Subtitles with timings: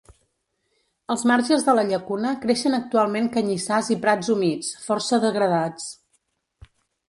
[1.15, 5.91] Als marges de la llacuna creixen actualment canyissars i prats humits, força degradats.